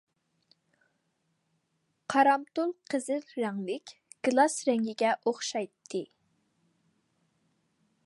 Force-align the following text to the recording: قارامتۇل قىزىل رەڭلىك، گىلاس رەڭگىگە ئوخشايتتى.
قارامتۇل 2.13 2.73
قىزىل 2.95 3.23
رەڭلىك، 3.43 3.95
گىلاس 4.29 4.59
رەڭگىگە 4.71 5.15
ئوخشايتتى. 5.25 6.05